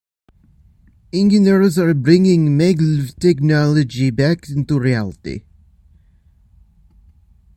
Engineers 1.13 1.77
are 1.77 1.93
bringing 1.93 2.57
maglev 2.57 3.15
technology 3.19 4.07
into 4.07 4.79
reality. 4.79 5.43